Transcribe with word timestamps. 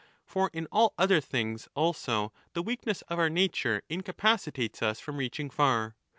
5 0.25 0.25
For 0.25 0.49
in 0.51 0.65
all 0.71 0.95
other 0.97 1.21
things 1.21 1.67
also 1.75 2.33
the 2.53 2.63
weakness 2.63 3.03
of 3.03 3.19
our 3.19 3.29
nature 3.29 3.83
incapacitates 3.87 4.81
us 4.81 4.99
from 4.99 5.17
reaching 5.17 5.51
far. 5.51 5.95